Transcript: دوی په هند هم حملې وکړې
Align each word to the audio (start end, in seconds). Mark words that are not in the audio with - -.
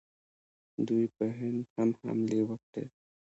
دوی 0.87 1.05
په 1.15 1.25
هند 1.37 1.61
هم 1.75 1.89
حملې 2.01 2.41
وکړې 2.49 2.85